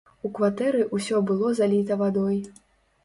[0.27, 2.41] У кватэры ўсё было заліта вадой.